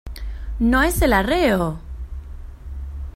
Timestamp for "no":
0.59-0.81